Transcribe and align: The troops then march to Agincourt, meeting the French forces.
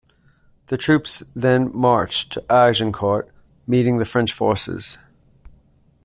The 0.65 0.77
troops 0.77 1.21
then 1.35 1.69
march 1.75 2.27
to 2.29 2.43
Agincourt, 2.51 3.29
meeting 3.67 3.99
the 3.99 4.03
French 4.05 4.33
forces. 4.33 4.97